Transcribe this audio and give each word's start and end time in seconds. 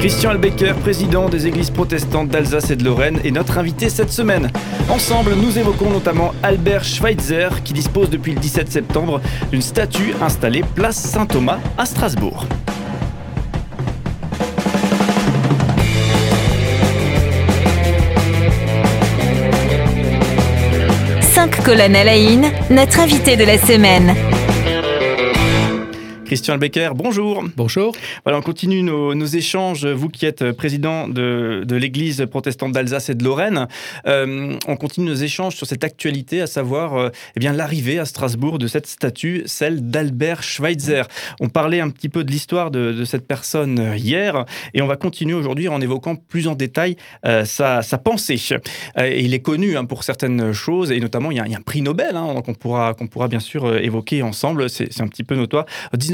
Christian 0.00 0.30
Albecker, 0.30 0.72
président 0.80 1.28
des 1.28 1.46
églises 1.46 1.68
protestantes 1.68 2.28
d'Alsace 2.28 2.70
et 2.70 2.76
de 2.76 2.84
Lorraine, 2.84 3.20
est 3.22 3.30
notre 3.30 3.58
invité 3.58 3.90
cette 3.90 4.10
semaine. 4.10 4.50
Ensemble, 4.88 5.34
nous 5.34 5.58
évoquons 5.58 5.90
notamment 5.90 6.32
Albert 6.42 6.84
Schweitzer, 6.84 7.48
qui 7.64 7.74
dispose 7.74 8.08
depuis 8.08 8.32
le 8.32 8.40
17 8.40 8.72
septembre 8.72 9.20
d'une 9.50 9.60
statue 9.60 10.14
installée 10.22 10.64
place 10.74 10.96
Saint-Thomas 10.96 11.58
à 11.76 11.84
Strasbourg. 11.84 12.46
Cinq 21.20 21.62
colonnes 21.62 21.96
à 21.96 22.04
la 22.04 22.16
notre 22.70 23.00
invité 23.00 23.36
de 23.36 23.44
la 23.44 23.58
semaine. 23.58 24.29
Christian 26.30 26.58
Becker, 26.58 26.90
bonjour. 26.94 27.42
Bonjour. 27.56 27.92
Voilà, 28.24 28.38
on 28.38 28.42
continue 28.42 28.84
nos, 28.84 29.26
échanges. 29.26 29.84
Vous 29.84 30.08
qui 30.08 30.26
êtes 30.26 30.52
président 30.52 31.08
de, 31.08 31.66
l'Église 31.68 32.24
protestante 32.30 32.70
d'Alsace 32.70 33.08
et 33.08 33.16
de 33.16 33.24
Lorraine, 33.24 33.66
euh, 34.06 34.56
on 34.68 34.76
continue 34.76 35.08
nos 35.08 35.16
échanges 35.16 35.56
sur 35.56 35.66
cette 35.66 35.82
actualité, 35.82 36.40
à 36.40 36.46
savoir 36.46 36.94
euh, 36.94 37.08
eh 37.34 37.40
bien 37.40 37.52
l'arrivée 37.52 37.98
à 37.98 38.04
Strasbourg 38.04 38.58
de 38.60 38.68
cette 38.68 38.86
statue, 38.86 39.42
celle 39.46 39.90
d'Albert 39.90 40.44
Schweitzer. 40.44 41.02
On 41.40 41.48
parlait 41.48 41.80
un 41.80 41.90
petit 41.90 42.08
peu 42.08 42.22
de 42.22 42.30
l'histoire 42.30 42.70
de, 42.70 43.04
cette 43.04 43.26
personne 43.26 43.94
hier, 43.96 44.44
et 44.72 44.82
on 44.82 44.86
va 44.86 44.94
continuer 44.94 45.34
aujourd'hui 45.34 45.66
en 45.66 45.80
évoquant 45.80 46.14
plus 46.14 46.46
en 46.46 46.54
détail 46.54 46.94
euh, 47.26 47.44
sa, 47.44 47.82
pensée. 48.04 48.40
il 48.96 49.34
est 49.34 49.42
connu 49.42 49.76
hein, 49.76 49.84
pour 49.84 50.04
certaines 50.04 50.52
choses, 50.52 50.92
et 50.92 51.00
notamment 51.00 51.32
il 51.32 51.38
y 51.38 51.40
a, 51.40 51.58
un 51.58 51.62
prix 51.62 51.82
Nobel 51.82 52.14
hein, 52.14 52.40
qu'on 52.46 52.54
pourra, 52.54 52.94
qu'on 52.94 53.08
pourra 53.08 53.26
bien 53.26 53.40
sûr 53.40 53.76
évoquer 53.78 54.22
ensemble. 54.22 54.70
C'est 54.70 55.00
un 55.00 55.08
petit 55.08 55.24
peu 55.24 55.34
notoire. 55.34 55.66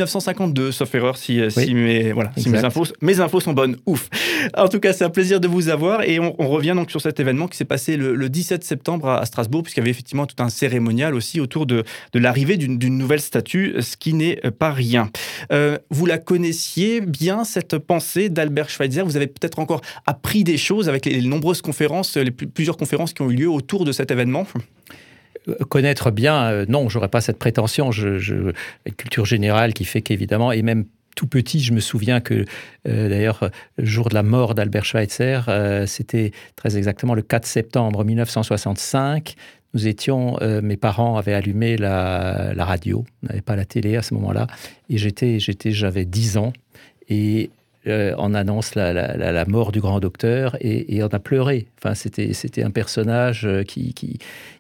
1952, 0.07 0.73
sauf 0.73 0.95
erreur, 0.95 1.17
si, 1.17 1.41
euh, 1.41 1.51
si, 1.51 1.75
mes, 1.75 2.13
voilà, 2.13 2.33
si 2.37 2.49
mes, 2.49 2.65
infos, 2.65 2.85
mes 3.01 3.21
infos 3.21 3.41
sont 3.41 3.53
bonnes. 3.53 3.77
Ouf. 3.87 4.09
En 4.57 4.69
tout 4.69 4.81
cas, 4.81 4.93
c'est 4.93 5.05
un 5.05 5.11
plaisir 5.11 5.41
de 5.41 5.49
vous 5.49 5.69
avoir. 5.69 6.03
Et 6.03 6.19
on, 6.21 6.33
revient 6.47 6.75
donc 6.77 6.91
sur 6.91 7.01
cet 7.01 7.19
événement 7.19 7.49
qui 7.49 7.57
s'est 7.57 7.65
passé 7.65 7.97
le, 7.97 8.29
17 8.29 8.65
septembre 8.65 9.09
à, 9.09 9.27
Strasbourg, 9.27 9.63
puisqu'il 9.63 9.81
y 9.81 9.83
avait 9.83 9.91
effectivement 9.91 10.27
tout 10.27 10.43
un 10.43 10.49
cérémonial 10.49 11.15
aussi 11.15 11.41
autour 11.41 11.67
de, 11.67 11.85
de 12.13 12.19
l'arrivée 12.19 12.57
d'une 12.57 12.79
nouvelle 12.97 13.21
statue, 13.21 13.75
ce 13.81 13.97
qui 13.97 14.15
n'est 14.15 14.37
pas 14.59 14.73
rien. 14.73 15.11
Euh, 15.53 15.79
vous 15.91 16.07
la 16.07 16.19
connaissiez 16.19 17.01
bien, 17.01 17.45
cette 17.45 17.79
pensée 17.79 18.29
d'Albert 18.29 18.71
Schweitzer 18.71 19.03
Vous 19.03 19.17
avez 19.17 19.27
peut-être 19.27 19.59
encore 19.59 19.81
appris 20.07 20.45
des 20.45 20.57
choses 20.57 20.89
avec 20.89 21.07
les, 21.07 21.21
nombreuses 21.23 21.63
conférences, 21.63 22.17
les 22.17 22.31
plusieurs 22.31 22.77
conférences 22.77 23.13
qui 23.13 23.23
ont 23.23 23.31
eu 23.31 23.37
lieu 23.37 23.51
autour 23.51 23.85
de 23.85 23.93
cet 23.93 24.11
événement 24.11 24.47
connaître 25.69 26.11
bien, 26.11 26.45
euh, 26.45 26.67
non, 26.69 26.89
j'aurais 26.89 27.09
pas 27.09 27.21
cette 27.21 27.39
prétention. 27.39 27.93
Je, 27.93 28.53
culture 28.97 29.25
générale 29.25 29.73
qui 29.73 29.85
fait 29.85 30.03
qu'évidemment, 30.03 30.53
et 30.53 30.63
même 30.63 30.87
tout 31.15 31.27
petit, 31.27 31.61
je 31.61 31.73
me 31.73 31.81
souviens 31.81 32.21
que, 32.21 32.45
euh, 32.89 33.09
d'ailleurs, 33.09 33.51
le 33.79 33.85
jour 33.85 34.09
de 34.09 34.15
la 34.15 34.23
mort 34.23 34.55
d'Albert 34.55 34.85
Schweitzer, 34.85 35.41
euh, 35.49 35.87
c'était 35.87 36.33
très 36.57 36.77
exactement 36.77 37.15
le 37.15 37.23
4 37.23 37.47
septembre 37.47 38.05
1965. 38.05 39.35
Nous 39.75 39.87
étions, 39.89 40.39
mes 40.63 40.79
parents 40.79 41.19
avaient 41.19 41.35
allumé 41.35 41.77
la, 41.77 42.55
radio, 42.57 43.05
n'avaient 43.23 43.43
pas 43.43 43.57
la 43.57 43.67
télé 43.67 43.97
à 43.97 44.03
ce 44.03 44.15
moment-là, 44.15 44.47
et 44.89 44.97
j'étais, 44.97 45.39
j'étais, 45.39 45.71
j'avais 45.71 46.07
10 46.07 46.39
ans. 46.39 46.55
Et 47.11 47.51
on 47.87 48.35
annonce 48.35 48.75
la, 48.75 49.45
mort 49.47 49.73
du 49.73 49.81
grand 49.81 50.01
docteur 50.01 50.57
et, 50.61 51.03
on 51.03 51.09
a 51.09 51.19
pleuré. 51.19 51.67
Enfin, 51.79 51.95
c'était, 51.95 52.63
un 52.63 52.71
personnage 52.71 53.49
qui, 53.67 53.95
qui, 53.95 54.19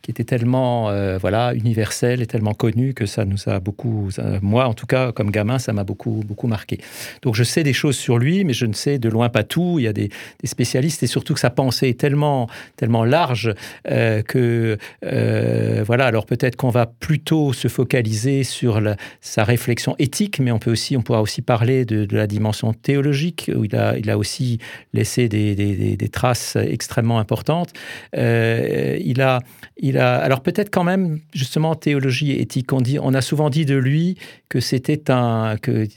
était 0.08 0.24
tellement 0.24 0.90
euh, 0.90 1.18
voilà 1.18 1.54
universel 1.54 2.22
et 2.22 2.26
tellement 2.26 2.54
connu 2.54 2.94
que 2.94 3.06
ça 3.06 3.24
nous 3.24 3.48
a 3.48 3.60
beaucoup, 3.60 4.08
moi 4.40 4.66
en 4.66 4.74
tout 4.74 4.86
cas 4.86 5.12
comme 5.12 5.30
gamin, 5.30 5.58
ça 5.58 5.72
m'a 5.72 5.84
beaucoup 5.84 6.22
beaucoup 6.26 6.46
marqué. 6.46 6.78
Donc 7.22 7.34
je 7.34 7.42
sais 7.42 7.62
des 7.62 7.72
choses 7.72 7.96
sur 7.96 8.18
lui, 8.18 8.44
mais 8.44 8.52
je 8.52 8.66
ne 8.66 8.72
sais 8.72 8.98
de 8.98 9.08
loin 9.08 9.28
pas 9.28 9.42
tout. 9.42 9.78
Il 9.78 9.82
y 9.82 9.88
a 9.88 9.92
des, 9.92 10.10
spécialistes 10.44 11.02
et 11.02 11.06
surtout 11.06 11.34
que 11.34 11.40
sa 11.40 11.50
pensée 11.50 11.88
est 11.88 11.98
tellement 11.98 12.48
tellement 12.76 13.04
large 13.04 13.52
euh, 13.90 14.22
que 14.22 14.78
euh, 15.04 15.82
voilà. 15.84 16.06
Alors 16.06 16.26
peut-être 16.26 16.56
qu'on 16.56 16.70
va 16.70 16.86
plutôt 16.86 17.52
se 17.52 17.68
focaliser 17.68 18.44
sur 18.44 18.80
sa 19.20 19.44
réflexion 19.44 19.96
éthique, 19.98 20.38
mais 20.38 20.52
on 20.52 20.58
peut 20.58 20.70
aussi 20.70 20.96
on 20.96 21.02
pourra 21.02 21.20
aussi 21.20 21.42
parler 21.42 21.84
de, 21.84 22.06
la 22.16 22.26
dimension 22.26 22.72
théologique 22.72 23.15
où 23.54 23.64
il 23.64 23.76
a 23.76 23.96
il 23.96 24.10
a 24.10 24.18
aussi 24.18 24.58
laissé 24.92 25.28
des, 25.28 25.54
des, 25.54 25.96
des 25.96 26.08
traces 26.08 26.56
extrêmement 26.56 27.18
importantes. 27.18 27.72
il 28.14 29.20
a 29.20 29.40
il 29.78 29.98
alors 29.98 30.40
peut-être 30.40 30.70
quand 30.70 30.84
même, 30.84 31.20
justement, 31.34 31.74
théologie 31.74 32.32
et 32.32 32.40
éthique, 32.40 32.72
on, 32.72 32.80
dit, 32.80 32.98
on 32.98 33.12
a 33.12 33.20
souvent 33.20 33.50
dit 33.50 33.66
de 33.66 33.76
lui 33.76 34.16
que 34.48 34.60
c'était 34.60 35.00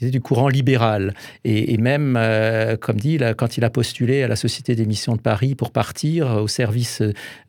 du 0.02 0.20
courant 0.20 0.48
libéral. 0.48 1.14
Et, 1.44 1.76
même, 1.78 2.16
euh, 2.18 2.76
comme 2.76 2.96
dit, 2.96 3.18
quand 3.36 3.56
il 3.56 3.64
a 3.64 3.70
postulé 3.70 4.22
à 4.22 4.28
la 4.28 4.36
Société 4.36 4.74
des 4.74 4.84
missions 4.86 5.16
de 5.16 5.20
Paris 5.20 5.54
pour 5.54 5.70
partir 5.70 6.36
au 6.42 6.48
service 6.48 7.02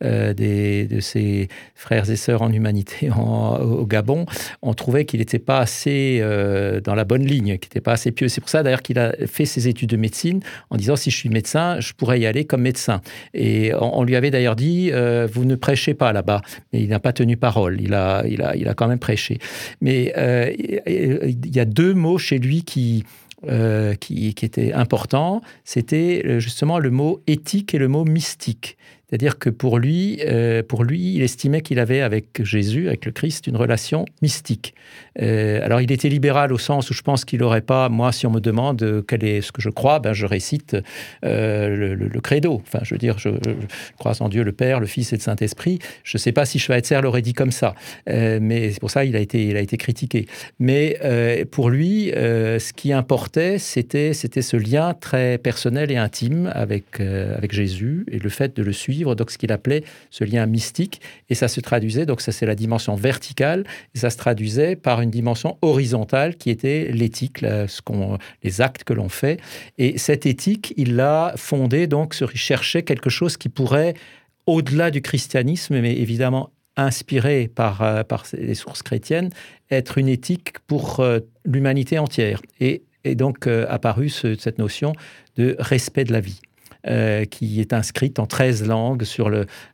euh, 0.03 0.33
des, 0.33 0.85
de 0.85 0.99
ses 0.99 1.49
frères 1.75 2.09
et 2.09 2.15
sœurs 2.15 2.43
en 2.43 2.51
humanité 2.51 3.09
au 3.19 3.85
Gabon, 3.85 4.25
on 4.61 4.73
trouvait 4.73 5.05
qu'il 5.05 5.19
n'était 5.19 5.39
pas 5.39 5.59
assez 5.59 6.19
euh, 6.21 6.79
dans 6.79 6.95
la 6.95 7.03
bonne 7.03 7.25
ligne, 7.25 7.57
qu'il 7.57 7.67
n'était 7.67 7.81
pas 7.81 7.93
assez 7.93 8.11
pieux. 8.11 8.29
C'est 8.29 8.41
pour 8.41 8.49
ça 8.49 8.63
d'ailleurs 8.63 8.83
qu'il 8.83 8.99
a 8.99 9.13
fait 9.27 9.45
ses 9.45 9.60
études 9.67 9.89
de 9.89 9.97
médecine 9.97 10.41
en 10.69 10.77
disant 10.77 10.95
si 10.95 11.11
je 11.11 11.17
suis 11.17 11.29
médecin, 11.29 11.79
je 11.79 11.93
pourrais 11.93 12.19
y 12.19 12.25
aller 12.25 12.45
comme 12.45 12.61
médecin. 12.61 13.01
Et 13.33 13.71
on, 13.79 14.03
lui 14.03 14.15
avait 14.15 14.31
d'ailleurs 14.31 14.55
dit 14.55 14.91
vous 15.31 15.45
ne 15.45 15.55
prêchez 15.55 15.93
pas 15.93 16.13
là-bas 16.13 16.41
mais 16.73 16.81
il 16.81 16.89
n'a 16.89 16.99
pas 16.99 17.13
tenu 17.13 17.37
parole. 17.37 17.81
Il 17.81 17.93
a, 17.93 18.23
il 18.27 18.41
a, 18.41 18.55
il 18.55 18.67
a 18.67 18.73
quand 18.73 18.87
même 18.87 18.99
prêché. 18.99 19.39
Mais 19.81 20.13
euh, 20.17 20.51
il 20.57 21.55
y 21.55 21.59
a 21.59 21.65
deux 21.65 21.93
mots 21.93 22.17
chez 22.17 22.39
lui 22.39 22.63
qui, 22.63 23.03
euh, 23.47 23.95
qui, 23.95 24.33
qui, 24.33 24.45
étaient 24.45 24.73
importants. 24.73 25.41
C'était 25.63 26.23
euh, 26.25 26.39
justement 26.39 26.79
le 26.79 26.91
mot 26.91 27.21
éthique 27.27 27.73
et 27.73 27.77
le 27.77 27.87
mot 27.87 28.05
mystique. 28.05 28.77
C'est-à-dire 29.11 29.37
que 29.37 29.49
pour 29.49 29.77
lui, 29.77 30.21
euh, 30.25 30.63
pour 30.63 30.85
lui, 30.85 31.15
il 31.15 31.21
estimait 31.21 31.59
qu'il 31.59 31.79
avait 31.79 31.99
avec 31.99 32.45
Jésus, 32.45 32.87
avec 32.87 33.05
le 33.05 33.11
Christ, 33.11 33.45
une 33.45 33.57
relation 33.57 34.05
mystique. 34.21 34.73
Euh, 35.21 35.59
alors 35.65 35.81
il 35.81 35.91
était 35.91 36.07
libéral 36.07 36.53
au 36.53 36.57
sens 36.57 36.89
où 36.89 36.93
je 36.93 37.01
pense 37.01 37.25
qu'il 37.25 37.41
n'aurait 37.41 37.59
pas, 37.59 37.89
moi, 37.89 38.13
si 38.13 38.25
on 38.25 38.31
me 38.31 38.39
demande 38.39 39.03
quel 39.05 39.25
est 39.25 39.41
ce 39.41 39.51
que 39.51 39.61
je 39.61 39.69
crois, 39.69 39.99
ben 39.99 40.13
je 40.13 40.25
récite 40.25 40.77
euh, 41.25 41.93
le, 41.95 42.21
credo. 42.21 42.61
Enfin, 42.65 42.79
je 42.83 42.93
veux 42.93 42.99
dire, 42.99 43.19
je, 43.19 43.31
crois 43.97 44.13
en 44.21 44.29
Dieu 44.29 44.43
le 44.43 44.53
Père, 44.53 44.79
le 44.79 44.85
Fils 44.85 45.11
et 45.11 45.17
le 45.17 45.21
Saint-Esprit. 45.21 45.79
Je 46.05 46.15
ne 46.15 46.19
sais 46.19 46.31
pas 46.31 46.45
si 46.45 46.57
Schweitzer 46.57 47.01
l'aurait 47.01 47.21
dit 47.21 47.33
comme 47.33 47.51
ça, 47.51 47.75
mais 48.07 48.71
c'est 48.71 48.79
pour 48.79 48.91
ça 48.91 49.05
qu'il 49.05 49.17
a 49.17 49.19
été, 49.19 49.57
a 49.57 49.59
été 49.59 49.75
critiqué. 49.75 50.25
Mais 50.59 50.97
pour 51.51 51.69
lui, 51.69 52.11
ce 52.13 52.73
qui 52.73 52.93
importait, 52.93 53.57
c'était, 53.57 54.13
c'était 54.13 54.41
ce 54.41 54.55
lien 54.55 54.93
très 54.93 55.37
personnel 55.37 55.91
et 55.91 55.97
intime 55.97 56.49
avec, 56.53 57.01
avec 57.01 57.51
Jésus 57.51 58.05
et 58.09 58.19
le 58.19 58.29
fait 58.29 58.55
de 58.55 58.63
le 58.63 58.71
suivre 58.71 59.00
donc 59.15 59.31
ce 59.31 59.37
qu'il 59.37 59.51
appelait 59.51 59.83
ce 60.09 60.23
lien 60.23 60.45
mystique, 60.45 61.01
et 61.29 61.35
ça 61.35 61.47
se 61.47 61.59
traduisait, 61.59 62.05
donc 62.05 62.21
ça 62.21 62.31
c'est 62.31 62.45
la 62.45 62.55
dimension 62.55 62.95
verticale, 62.95 63.65
et 63.95 63.99
ça 63.99 64.09
se 64.09 64.17
traduisait 64.17 64.75
par 64.75 65.01
une 65.01 65.09
dimension 65.09 65.57
horizontale 65.61 66.35
qui 66.35 66.49
était 66.49 66.91
l'éthique, 66.91 67.39
ce 67.39 67.81
qu'on, 67.81 68.17
les 68.43 68.61
actes 68.61 68.83
que 68.83 68.93
l'on 68.93 69.09
fait, 69.09 69.39
et 69.77 69.97
cette 69.97 70.25
éthique, 70.25 70.73
il 70.77 70.95
l'a 70.95 71.33
fondée 71.37 71.87
donc 71.87 72.13
sur 72.13 72.31
chercher 72.35 72.83
quelque 72.83 73.09
chose 73.09 73.37
qui 73.37 73.49
pourrait, 73.49 73.93
au-delà 74.45 74.91
du 74.91 75.01
christianisme, 75.01 75.79
mais 75.79 75.95
évidemment 75.95 76.49
inspiré 76.77 77.49
par, 77.53 77.81
euh, 77.81 78.03
les 78.33 78.55
sources 78.55 78.83
chrétiennes, 78.83 79.29
être 79.69 79.97
une 79.97 80.07
éthique 80.07 80.59
pour 80.67 80.99
euh, 80.99 81.19
l'humanité 81.45 81.99
entière. 81.99 82.41
Et, 82.59 82.83
donc 83.15 83.47
euh, 83.47 83.65
apparu 83.67 84.09
cette 84.09 84.59
notion 84.59 84.93
de 85.35 85.55
respect 85.57 86.03
de 86.03 86.13
la 86.13 86.19
vie. 86.19 86.39
Euh, 86.87 87.25
qui 87.25 87.61
est 87.61 87.73
inscrite 87.73 88.17
en 88.17 88.25
13 88.25 88.65
langues 88.65 89.03
sur 89.03 89.29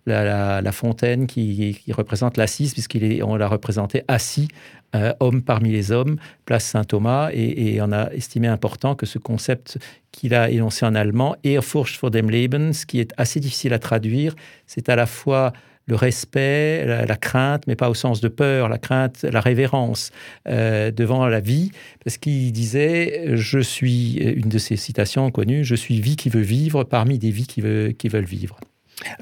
la, 0.06 0.72
fontaine 0.74 1.26
qui, 1.26 1.82
représente 1.92 2.36
l'assise, 2.36 2.74
puisqu'on 2.74 3.38
l'a 3.38 3.48
représenté 3.48 4.04
assis, 4.10 4.50
euh, 4.94 5.14
homme 5.22 5.42
parmi 5.42 5.72
les 5.72 5.94
hommes, 5.94 6.18
place 6.44 6.66
Saint-Thomas, 6.66 7.30
et, 7.32 7.80
on 7.82 7.94
a 7.94 8.12
estimé 8.12 8.50
important 8.50 8.94
que 8.96 9.06
ce 9.06 9.20
concept 9.20 9.78
qu'il 10.12 10.36
a 10.36 10.50
énoncé 10.50 10.86
en 10.86 10.96
allemand, 10.96 11.38
Ehrfurcht 11.46 11.96
vor 11.96 12.12
dem 12.12 12.30
Leben, 12.30 12.74
ce 12.74 12.86
qui 12.86 13.00
est 13.00 13.14
assez 13.16 13.40
difficile 13.40 13.72
à 13.72 13.80
traduire, 13.80 14.36
c'est 14.66 14.90
à 14.90 14.98
la 14.98 15.06
fois 15.06 15.54
le 15.88 15.96
respect, 15.96 16.86
la, 16.86 17.16
crainte, 17.16 17.64
mais 17.68 17.76
pas 17.76 17.90
au 17.90 17.94
sens 17.94 18.22
de 18.22 18.28
peur, 18.28 18.70
la 18.70 18.78
crainte, 18.78 19.24
la 19.24 19.42
révérence 19.42 20.12
euh, 20.48 20.92
devant 20.92 21.28
la 21.28 21.40
vie, 21.40 21.72
parce 22.04 22.18
qu'il 22.18 22.52
disait, 22.52 23.36
je 23.36 23.60
suis, 23.60 24.16
une 24.18 24.50
de 24.50 24.58
ces 24.58 24.76
citations 24.76 25.32
connues, 25.32 25.64
je 25.64 25.76
suis 25.76 26.00
vie 26.02 26.18
qui 26.18 26.30
veut 26.30 26.42
vivre 26.42 26.84
parmi 26.84 27.18
des 27.18 27.32
vies 27.32 27.48
qui 27.48 27.62
veulent 28.10 28.26
vivre. 28.26 28.60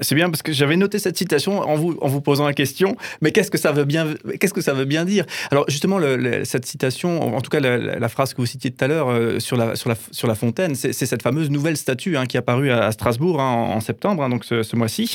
C'est 0.00 0.14
bien 0.14 0.30
parce 0.30 0.42
que 0.42 0.52
j'avais 0.52 0.76
noté 0.76 0.98
cette 0.98 1.18
citation 1.18 1.60
en 1.60 1.74
vous, 1.74 1.98
en 2.00 2.08
vous 2.08 2.22
posant 2.22 2.46
la 2.46 2.54
question, 2.54 2.96
mais 3.20 3.30
qu'est-ce 3.30 3.50
que 3.50 3.58
ça 3.58 3.72
veut 3.72 3.84
bien, 3.84 4.14
qu'est-ce 4.40 4.54
que 4.54 4.62
ça 4.62 4.72
veut 4.72 4.86
bien 4.86 5.04
dire? 5.04 5.26
Alors 5.50 5.68
justement, 5.68 5.98
cette 6.44 6.64
citation, 6.64 7.36
en 7.36 7.40
tout 7.42 7.50
cas 7.50 7.60
la, 7.60 8.08
phrase 8.08 8.32
que 8.32 8.40
vous 8.40 8.46
citiez 8.46 8.70
tout 8.70 8.82
à 8.84 8.88
l'heure 8.88 9.10
euh, 9.10 9.38
sur, 9.38 9.56
la, 9.56 9.76
sur, 9.76 9.90
la, 9.90 9.96
sur 10.12 10.28
la 10.28 10.34
fontaine, 10.34 10.74
c'est 10.74 10.92
cette 10.92 11.22
fameuse 11.22 11.50
nouvelle 11.50 11.76
statue 11.76 12.16
hein, 12.16 12.24
qui 12.24 12.36
est 12.36 12.40
apparue 12.40 12.70
à, 12.70 12.90
Strasbourg 12.90 13.40
hein, 13.40 13.52
en, 13.52 13.80
septembre, 13.80 14.22
hein, 14.22 14.30
donc 14.30 14.44
ce, 14.44 14.76
mois-ci. 14.76 15.14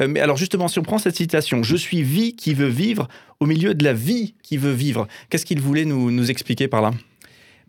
Euh, 0.00 0.08
mais 0.08 0.20
alors 0.20 0.36
justement, 0.36 0.66
si 0.66 0.80
on 0.80 0.82
prend 0.82 0.98
cette 0.98 1.16
citation, 1.16 1.62
je 1.62 1.76
suis 1.76 2.02
vie 2.02 2.34
qui 2.34 2.54
veut 2.54 2.68
vivre 2.68 3.06
au 3.38 3.46
milieu 3.46 3.74
de 3.74 3.84
la 3.84 3.92
vie 3.92 4.34
qui 4.42 4.56
veut 4.56 4.72
vivre, 4.72 5.06
qu'est-ce 5.28 5.46
qu'il 5.46 5.60
voulait 5.60 5.84
nous, 5.84 6.30
expliquer 6.30 6.66
par 6.66 6.82
là? 6.82 6.90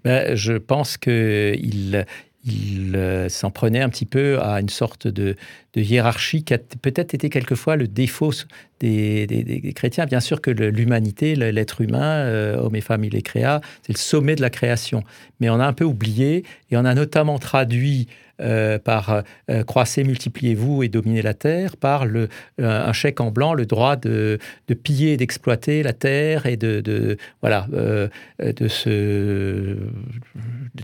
Ben, 0.03 0.35
je 0.35 0.53
pense 0.53 0.97
qu'il 0.97 2.05
il 2.43 2.95
euh, 2.95 3.29
s'en 3.29 3.51
prenait 3.51 3.81
un 3.81 3.89
petit 3.89 4.05
peu 4.05 4.41
à 4.41 4.59
une 4.59 4.69
sorte 4.69 5.07
de, 5.07 5.35
hiérarchie 5.75 6.43
qui 6.43 6.53
a 6.53 6.57
peut-être 6.57 7.13
été 7.13 7.29
quelquefois 7.29 7.75
le 7.75 7.88
défaut 7.88 8.31
des, 8.79 9.73
chrétiens. 9.75 10.05
Bien 10.05 10.19
sûr 10.19 10.41
que 10.41 10.49
l'humanité, 10.49 11.35
l'être 11.35 11.81
humain, 11.81 12.25
euh, 12.25 12.57
homme 12.57 12.75
et 12.75 12.81
femme, 12.81 13.03
il 13.03 13.15
est 13.15 13.21
créa, 13.21 13.61
c'est 13.83 13.93
le 13.93 13.99
sommet 13.99 14.35
de 14.35 14.41
la 14.41 14.49
création. 14.49 15.03
Mais 15.39 15.49
on 15.49 15.59
a 15.59 15.65
un 15.65 15.73
peu 15.73 15.85
oublié 15.85 16.43
et 16.71 16.77
on 16.77 16.85
a 16.85 16.93
notamment 16.95 17.38
traduit 17.38 18.07
euh, 18.41 18.79
par 18.79 19.23
euh, 19.49 19.63
croissez, 19.63 20.03
multipliez-vous 20.03 20.83
et 20.83 20.89
dominez 20.89 21.21
la 21.21 21.33
terre, 21.33 21.77
par 21.77 22.05
le, 22.05 22.29
euh, 22.59 22.88
un 22.88 22.93
chèque 22.93 23.21
en 23.21 23.31
blanc, 23.31 23.53
le 23.53 23.65
droit 23.65 23.95
de, 23.95 24.39
de 24.67 24.73
piller 24.73 25.13
et 25.13 25.17
d'exploiter 25.17 25.83
la 25.83 25.93
terre 25.93 26.45
et 26.45 26.57
de, 26.57 26.81
de 26.81 27.17
voilà, 27.41 27.67
de 27.71 28.67
se 28.67 29.77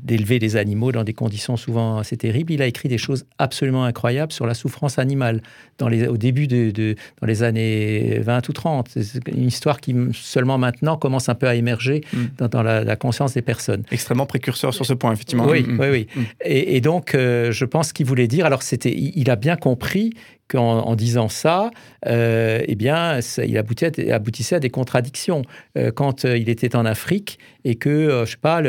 d'élever 0.03 0.39
des 0.39 0.55
animaux 0.55 0.91
dans 0.91 1.03
des 1.03 1.13
conditions 1.13 1.57
souvent 1.57 1.97
assez 1.97 2.17
terribles. 2.17 2.51
Il 2.53 2.61
a 2.61 2.67
écrit 2.67 2.89
des 2.89 2.97
choses 2.97 3.25
absolument 3.37 3.85
incroyables 3.85 4.31
sur 4.31 4.45
la 4.45 4.53
souffrance 4.53 4.99
animale 4.99 5.41
dans 5.77 5.87
les, 5.87 6.07
au 6.07 6.17
début 6.17 6.47
de, 6.47 6.95
dans 7.21 7.27
les 7.27 7.43
années 7.43 8.19
20 8.19 8.49
ou 8.49 8.53
30. 8.53 8.89
C'est 8.89 9.27
une 9.27 9.47
histoire 9.47 9.79
qui 9.79 9.95
seulement 10.13 10.57
maintenant 10.57 10.97
commence 10.97 11.29
un 11.29 11.35
peu 11.35 11.47
à 11.47 11.55
émerger 11.55 12.01
mm. 12.13 12.47
dans, 12.47 12.63
la, 12.63 12.95
conscience 12.95 13.33
des 13.33 13.41
personnes. 13.41 13.83
Extrêmement 13.91 14.25
précurseur 14.25 14.73
sur 14.73 14.85
ce 14.85 14.93
point, 14.93 15.11
effectivement. 15.13 15.47
Oui, 15.47 15.63
mm. 15.63 15.79
oui, 15.79 15.87
oui. 15.89 16.07
Mm. 16.15 16.21
Et, 16.45 16.75
et, 16.77 16.81
donc, 16.81 17.15
je 17.51 17.65
pense 17.65 17.93
qu'il 17.93 18.05
voulait 18.05 18.27
dire, 18.27 18.45
alors 18.45 18.63
c'était, 18.63 18.93
il 18.95 19.29
a 19.29 19.35
bien 19.35 19.55
compris 19.55 20.13
qu'en 20.47 20.95
disant 20.95 21.27
ça, 21.27 21.71
euh, 22.05 22.61
eh 22.67 22.75
bien, 22.75 23.19
il 23.43 23.57
aboutissait 23.57 24.55
à 24.55 24.59
des 24.59 24.69
contradictions. 24.69 25.41
Euh, 25.77 25.91
quand 25.91 26.25
euh, 26.25 26.37
il 26.37 26.49
était 26.49 26.75
en 26.75 26.85
Afrique 26.85 27.39
et 27.65 27.75
que, 27.75 28.23
je 28.25 28.31
sais 28.31 28.37
pas, 28.37 28.61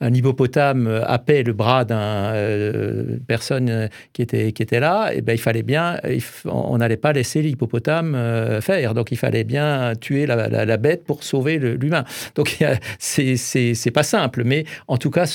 un 0.00 0.14
hippopotame 0.14 1.02
happait 1.06 1.42
le 1.42 1.52
bras 1.52 1.84
d'une 1.84 3.20
personne 3.26 3.88
qui 4.12 4.22
était, 4.22 4.52
qui 4.52 4.62
était 4.62 4.78
là, 4.78 5.10
eh 5.12 5.22
bien, 5.22 5.34
il 5.34 5.40
fallait 5.40 5.64
bien, 5.64 5.98
on 6.44 6.78
n'allait 6.78 6.96
pas 6.96 7.12
laisser 7.12 7.42
l'hippopotame 7.42 8.60
faire. 8.60 8.94
Donc, 8.94 9.10
il 9.10 9.18
fallait 9.18 9.42
bien 9.42 9.94
tuer 10.00 10.26
la, 10.26 10.76
bête 10.76 11.02
pour 11.04 11.24
sauver 11.24 11.58
l'humain. 11.58 12.04
Donc, 12.36 12.56
c'est 12.98 13.90
pas 13.92 14.04
simple. 14.04 14.44
Mais 14.44 14.64
en 14.86 14.98
tout 14.98 15.10
cas, 15.10 15.26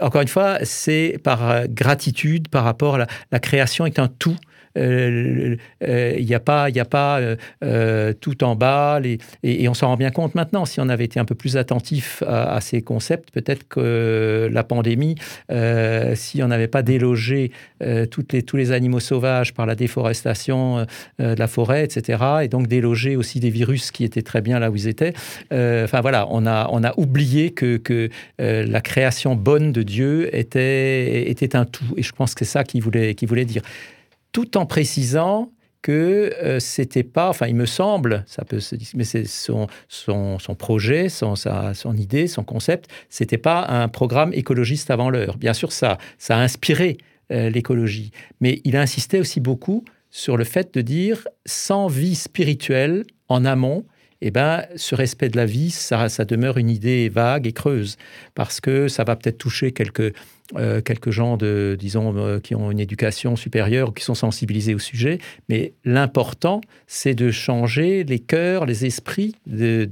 encore 0.00 0.22
une 0.22 0.28
fois, 0.28 0.58
c'est 0.62 1.20
par 1.22 1.68
gratitude 1.68 2.48
par 2.48 2.64
rapport 2.64 2.96
à 2.96 2.98
la, 2.98 3.06
la 3.30 3.38
création 3.38 3.86
est 3.86 4.00
un 4.00 4.08
tout. 4.08 4.36
Euh, 4.76 5.56
euh, 5.82 6.14
il 6.18 6.26
n'y 6.26 6.34
a 6.34 6.40
pas, 6.40 6.70
y 6.70 6.80
a 6.80 6.84
pas 6.84 7.20
euh, 7.64 8.12
tout 8.20 8.44
en 8.44 8.56
bas. 8.56 9.00
et, 9.42 9.68
on 9.68 9.74
s'en 9.74 9.88
rend 9.88 9.96
bien 9.96 10.10
compte 10.10 10.34
maintenant. 10.34 10.64
Si 10.64 10.80
on 10.80 10.88
avait 10.88 11.04
été 11.04 11.18
un 11.18 11.24
peu 11.24 11.34
plus 11.34 11.56
attentif 11.56 12.22
à, 12.26 12.60
ces 12.60 12.82
concepts, 12.82 13.30
peut-être 13.30 13.66
que 13.68 14.48
la 14.52 14.64
pandémie, 14.64 15.16
si 16.14 16.42
on 16.42 16.48
n'avait 16.48 16.68
pas 16.68 16.82
délogé 16.82 17.52
toutes 18.10 18.32
les, 18.32 18.42
tous 18.42 18.56
les 18.56 18.72
animaux 18.72 19.00
sauvages 19.00 19.54
par 19.54 19.66
la 19.66 19.74
déforestation 19.74 20.86
de 21.18 21.34
la 21.38 21.46
forêt, 21.46 21.84
etc., 21.84 22.22
et 22.42 22.48
donc 22.48 22.66
délogé 22.66 23.16
aussi 23.16 23.40
des 23.40 23.50
virus 23.50 23.90
qui 23.90 24.04
étaient 24.04 24.22
très 24.22 24.40
bien 24.40 24.58
là 24.58 24.70
où 24.70 24.76
ils 24.76 24.88
étaient. 24.88 25.14
Enfin 25.50 26.00
voilà, 26.00 26.26
on 26.30 26.46
a, 26.46 26.68
on 26.70 26.84
a 26.84 26.94
oublié 26.96 27.50
que, 27.50 27.76
que 27.76 28.08
la 28.38 28.80
création 28.80 29.34
bonne 29.34 29.72
de 29.72 29.82
Dieu 29.82 30.34
était, 30.34 31.30
était 31.30 31.56
un 31.56 31.64
tout. 31.64 31.94
Et 31.96 32.02
je 32.02 32.12
pense 32.12 32.34
que 32.34 32.44
c'est 32.44 32.52
ça 32.52 32.64
qu'il 32.64 32.82
voulait, 32.82 33.14
qu'il 33.14 33.28
voulait 33.28 33.44
dire 33.44 33.62
tout 34.36 34.58
en 34.58 34.66
précisant 34.66 35.50
que 35.80 36.30
euh, 36.42 36.60
c'était 36.60 37.04
pas, 37.04 37.30
enfin 37.30 37.46
il 37.46 37.54
me 37.54 37.64
semble, 37.64 38.22
ça 38.26 38.44
peut 38.44 38.60
se 38.60 38.76
mais 38.94 39.04
c'est 39.04 39.24
son, 39.24 39.66
son, 39.88 40.38
son, 40.38 40.54
projet, 40.54 41.08
son, 41.08 41.36
sa, 41.36 41.72
son 41.72 41.96
idée, 41.96 42.26
son 42.26 42.44
concept, 42.44 42.90
c'était 43.08 43.38
pas 43.38 43.64
un 43.66 43.88
programme 43.88 44.34
écologiste 44.34 44.90
avant 44.90 45.08
l'heure. 45.08 45.38
Bien 45.38 45.54
sûr, 45.54 45.72
ça, 45.72 45.96
ça 46.18 46.36
a 46.36 46.40
inspiré 46.42 46.98
euh, 47.32 47.48
l'écologie, 47.48 48.10
mais 48.42 48.60
il 48.64 48.76
insistait 48.76 49.20
aussi 49.20 49.40
beaucoup 49.40 49.86
sur 50.10 50.36
le 50.36 50.44
fait 50.44 50.74
de 50.74 50.82
dire 50.82 51.26
sans 51.46 51.86
vie 51.86 52.14
spirituelle 52.14 53.04
en 53.30 53.46
amont, 53.46 53.86
eh 54.20 54.30
ben, 54.30 54.66
ce 54.76 54.94
respect 54.94 55.30
de 55.30 55.38
la 55.38 55.46
vie, 55.46 55.70
ça, 55.70 56.10
ça 56.10 56.26
demeure 56.26 56.58
une 56.58 56.68
idée 56.68 57.08
vague 57.08 57.46
et 57.46 57.52
creuse, 57.52 57.96
parce 58.34 58.60
que 58.60 58.88
ça 58.88 59.02
va 59.02 59.16
peut-être 59.16 59.38
toucher 59.38 59.72
quelques 59.72 60.12
euh, 60.54 60.80
quelques 60.80 61.10
gens 61.10 61.36
de, 61.36 61.76
disons, 61.76 62.14
euh, 62.16 62.38
qui 62.38 62.54
ont 62.54 62.70
une 62.70 62.78
éducation 62.78 63.34
supérieure, 63.34 63.92
qui 63.92 64.04
sont 64.04 64.14
sensibilisés 64.14 64.76
au 64.76 64.78
sujet, 64.78 65.18
mais 65.48 65.72
l'important, 65.84 66.60
c'est 66.86 67.16
de 67.16 67.32
changer 67.32 68.04
les 68.04 68.20
cœurs, 68.20 68.64
les 68.64 68.86
esprits 68.86 69.34
de, 69.46 69.86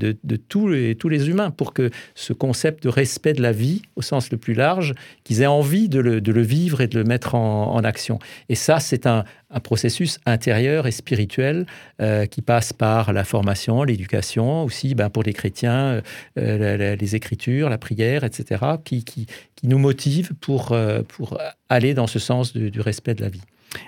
tous, 0.49 0.69
les, 0.69 0.95
tous 0.95 1.09
les 1.09 1.29
humains 1.29 1.51
pour 1.51 1.73
que 1.73 1.91
ce 2.15 2.33
concept 2.33 2.85
de 2.85 2.89
respect 2.89 3.33
de 3.33 3.43
la 3.43 3.51
vie, 3.51 3.83
au 3.97 4.03
sens 4.03 4.31
le 4.31 4.39
plus 4.39 4.55
large, 4.55 4.95
qu'ils 5.25 5.43
aient 5.43 5.47
envie 5.47 5.89
de 5.89 5.99
le, 5.99 6.43
vivre 6.43 6.81
et 6.81 6.87
de 6.87 7.01
le 7.01 7.05
mettre 7.05 7.35
en, 7.35 7.83
action. 7.83 8.21
Et 8.49 8.55
ça, 8.55 8.79
c'est 8.79 9.07
un, 9.07 9.25
processus 9.63 10.19
intérieur 10.27 10.89
et 10.89 10.91
spirituel 10.91 11.67
euh, 12.01 12.27
qui 12.27 12.43
passe 12.43 12.73
par 12.73 13.13
la 13.13 13.23
formation, 13.23 13.85
l'éducation, 13.85 14.65
aussi 14.65 14.97
ben, 14.97 15.11
pour 15.11 15.23
les 15.23 15.33
chrétiens, 15.33 16.03
les 16.37 17.15
écritures, 17.15 17.69
la 17.69 17.79
prière, 17.79 18.25
etc., 18.25 18.65
qui, 18.85 19.05
qui, 19.05 19.27
qui 19.55 19.69
nous 19.69 19.79
motive 19.79 20.33
pour, 20.45 20.73
euh, 20.73 21.01
pour 21.03 21.39
aller 21.71 21.95
dans 21.95 22.07
ce 22.07 22.19
sens 22.19 22.53
du 22.53 22.81
respect 22.83 23.15
de 23.15 23.23
la 23.23 23.31
vie. 23.31 23.41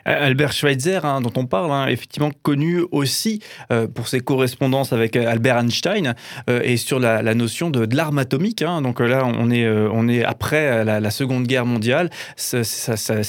Albert 0.05 0.53
Schweitzer, 0.53 1.05
hein, 1.05 1.21
dont 1.21 1.33
on 1.37 1.47
parle, 1.47 1.73
hein, 1.73 1.87
effectivement 1.89 2.31
connu 2.43 2.83
aussi 2.91 3.41
euh, 3.71 3.87
pour 3.87 4.09
ses 4.09 4.21
correspondances 4.21 4.93
avec 4.93 5.17
euh, 5.17 5.29
Albert 5.29 5.59
Einstein 5.59 6.15
euh, 6.49 6.61
et 6.63 6.77
sur 6.77 6.99
la, 6.99 7.23
notion 7.35 7.71
de, 7.71 7.87
l'arme 7.95 8.19
atomique. 8.19 8.63
Hein. 8.63 8.83
donc 8.83 9.01
là, 9.01 9.25
on 9.25 9.51
est, 9.51 9.69
on 9.69 10.09
est 10.09 10.25
après 10.25 10.85
la, 10.85 11.11
Seconde 11.11 11.47
Guerre 11.47 11.67
mondiale. 11.67 12.11
C'est 12.37 12.63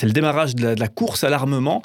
le 0.04 0.12
démarrage 0.12 0.56
de 0.56 0.75
la, 0.77 0.88
course 0.88 1.24
à 1.24 1.30
l'armement. 1.30 1.81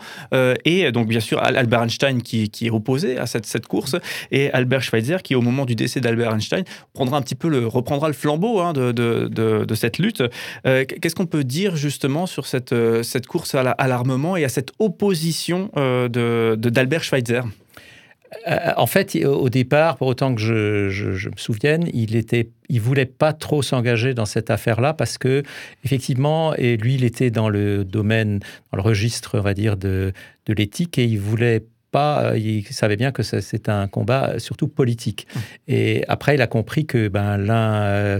et 0.64 0.90
donc, 0.92 1.08
bien 1.08 1.20
sûr, 1.20 1.42
Albert 1.42 1.82
Einstein 1.82 2.22
qui, 2.22 2.50
est 2.62 2.70
opposé 2.70 3.18
à 3.18 3.26
cette, 3.26 3.46
cette, 3.46 3.66
course 3.66 3.96
et 4.30 4.50
Albert 4.52 4.82
Schweitzer 4.82 5.18
qui, 5.22 5.34
au 5.34 5.40
moment 5.40 5.64
du 5.64 5.74
décès 5.74 6.00
d'Albert 6.00 6.32
Einstein, 6.32 6.64
prendra 6.92 7.18
un 7.18 7.22
petit 7.22 7.34
peu 7.34 7.48
le, 7.48 7.66
reprendra 7.66 8.08
le 8.08 8.14
flambeau 8.14 8.72
de, 8.72 8.92
de, 8.92 9.28
de, 9.28 9.74
cette 9.74 9.98
lutte. 9.98 10.22
Qu'est-ce 10.64 11.14
qu'on 11.14 11.26
peut 11.26 11.44
dire 11.44 11.76
justement 11.76 12.26
sur 12.26 12.46
cette, 12.46 12.74
cette 13.02 13.26
course 13.26 13.54
à 13.54 13.86
l'armement 13.86 14.36
et 14.36 14.44
à 14.44 14.48
cette 14.48 14.61
opposition 14.78 15.70
euh, 15.76 16.56
d'Albert 16.56 17.02
Schweitzer. 17.02 17.42
Euh, 18.48 18.56
en 18.76 18.86
fait, 18.86 19.14
au 19.24 19.48
départ, 19.48 19.96
pour 19.96 20.06
autant 20.06 20.34
que 20.34 20.40
je, 20.40 21.28
me 21.28 21.36
souvienne, 21.36 21.88
il 21.92 22.16
était, 22.16 22.48
il 22.68 22.80
voulait 22.80 23.06
pas 23.06 23.32
trop 23.32 23.62
s'engager 23.62 24.14
dans 24.14 24.24
cette 24.24 24.50
affaire-là 24.50 24.94
parce 24.94 25.18
que, 25.18 25.42
effectivement, 25.84 26.54
et 26.54 26.76
lui, 26.76 26.94
il 26.94 27.04
était 27.04 27.30
dans 27.30 27.48
le 27.48 27.84
domaine, 27.84 28.40
dans 28.70 28.76
le 28.76 28.82
registre, 28.82 29.38
on 29.38 29.42
va 29.42 29.54
dire, 29.54 29.76
de, 29.76 30.12
de 30.46 30.54
l'éthique 30.54 30.98
et 30.98 31.04
il 31.04 31.18
voulait 31.18 31.62
pas, 31.92 32.32
euh, 32.32 32.38
il 32.38 32.64
savait 32.64 32.96
bien 32.96 33.12
que 33.12 33.22
c'est 33.22 33.68
un 33.68 33.86
combat 33.86 34.30
euh, 34.30 34.38
surtout 34.40 34.66
politique. 34.66 35.28
Mmh. 35.28 35.38
Et 35.68 36.04
après, 36.08 36.34
il 36.34 36.42
a 36.42 36.48
compris 36.48 36.86
que 36.86 37.06
ben, 37.06 37.36
l'un 37.36 37.82
euh, 37.84 38.18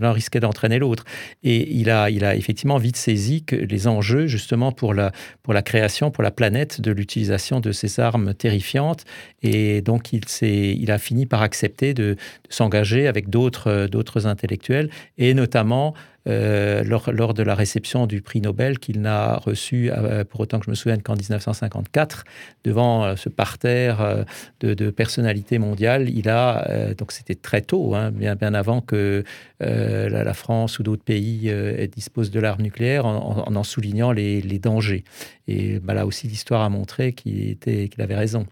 l'un 0.00 0.12
risquait 0.12 0.40
d'entraîner 0.40 0.80
l'autre. 0.80 1.04
Et 1.44 1.72
il 1.72 1.90
a, 1.90 2.10
il 2.10 2.24
a 2.24 2.34
effectivement 2.34 2.78
vite 2.78 2.96
saisi 2.96 3.44
que 3.44 3.54
les 3.54 3.86
enjeux, 3.86 4.26
justement, 4.26 4.72
pour 4.72 4.94
la, 4.94 5.12
pour 5.42 5.52
la 5.52 5.62
création, 5.62 6.10
pour 6.10 6.24
la 6.24 6.32
planète, 6.32 6.80
de 6.80 6.90
l'utilisation 6.90 7.60
de 7.60 7.70
ces 7.70 8.00
armes 8.00 8.34
terrifiantes. 8.34 9.04
Et 9.42 9.82
donc, 9.82 10.12
il, 10.12 10.22
il 10.42 10.90
a 10.90 10.98
fini 10.98 11.26
par 11.26 11.42
accepter 11.42 11.94
de, 11.94 12.02
de 12.02 12.16
s'engager 12.48 13.06
avec 13.06 13.28
d'autres 13.28 14.26
intellectuels, 14.26 14.90
et 15.18 15.34
notamment 15.34 15.94
euh, 16.28 16.84
lors, 16.84 17.34
de 17.34 17.42
la 17.42 17.54
réception 17.54 18.06
du 18.06 18.20
prix 18.20 18.40
Nobel 18.40 18.78
qu'il 18.78 19.00
n'a 19.00 19.36
reçu, 19.36 19.90
euh, 19.90 20.22
pour 20.24 20.40
autant 20.40 20.58
que 20.58 20.66
je 20.66 20.70
me 20.70 20.74
souvienne 20.74 21.02
qu'en 21.02 21.14
1954, 21.14 22.24
devant 22.64 23.04
euh, 23.04 23.16
ce 23.16 23.30
parterre 23.30 24.26
de, 24.60 24.90
personnalités 24.90 25.58
mondiales, 25.58 26.10
il 26.10 26.28
a, 26.28 26.92
donc 26.94 27.12
c'était 27.12 27.34
très 27.34 27.62
tôt, 27.62 27.94
hein, 27.94 28.10
bien, 28.10 28.36
avant 28.54 28.80
que 28.80 29.24
la, 29.60 30.34
France 30.34 30.78
ou 30.78 30.82
d'autres 30.82 31.04
pays 31.04 31.52
disposent 31.94 32.30
de 32.30 32.40
l'arme 32.40 32.62
nucléaire, 32.62 33.06
en, 33.06 33.44
en, 33.54 33.62
soulignant 33.62 34.12
les, 34.12 34.58
dangers. 34.58 35.04
Et 35.48 35.78
bah, 35.78 35.94
là 35.94 36.06
aussi, 36.06 36.26
l'histoire 36.26 36.62
a 36.62 36.68
montré 36.68 37.12
qu'il 37.12 37.56
avait 37.98 38.16
raison. 38.16 38.46